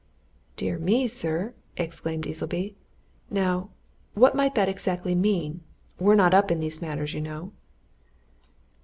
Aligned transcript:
"Dear 0.57 0.79
me, 0.79 1.07
sir!" 1.07 1.53
exclaimed 1.77 2.25
Easleby. 2.25 2.75
"Now 3.29 3.69
what 4.15 4.33
might 4.33 4.55
that 4.55 4.67
exactly 4.67 5.13
mean? 5.13 5.61
We're 5.99 6.15
not 6.15 6.33
up 6.33 6.49
in 6.49 6.59
these 6.59 6.81
matters, 6.81 7.13
you 7.13 7.21
know." 7.21 7.51